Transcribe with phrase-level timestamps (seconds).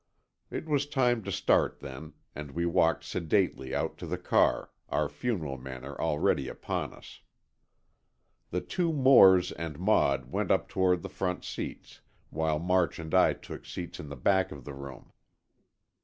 [0.49, 5.07] It was time to start then, and we walked sedately out to the car, our
[5.07, 7.21] funeral manner already upon us.
[8.49, 12.01] The two Moores and Maud went up toward the front seats,
[12.31, 15.11] while March and I took seats in the back of the room.